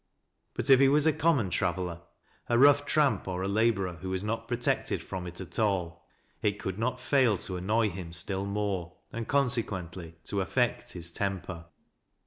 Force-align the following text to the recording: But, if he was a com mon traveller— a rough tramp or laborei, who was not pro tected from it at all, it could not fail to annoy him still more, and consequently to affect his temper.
But, 0.55 0.71
if 0.71 0.79
he 0.79 0.87
was 0.87 1.05
a 1.05 1.13
com 1.13 1.35
mon 1.35 1.51
traveller— 1.51 2.01
a 2.49 2.57
rough 2.57 2.87
tramp 2.87 3.27
or 3.27 3.43
laborei, 3.43 3.97
who 3.99 4.09
was 4.09 4.23
not 4.23 4.47
pro 4.47 4.57
tected 4.57 4.99
from 5.03 5.27
it 5.27 5.39
at 5.39 5.59
all, 5.59 6.07
it 6.41 6.57
could 6.57 6.79
not 6.79 6.99
fail 6.99 7.37
to 7.37 7.55
annoy 7.57 7.91
him 7.91 8.11
still 8.11 8.47
more, 8.47 8.97
and 9.13 9.27
consequently 9.27 10.15
to 10.23 10.41
affect 10.41 10.93
his 10.93 11.11
temper. 11.11 11.65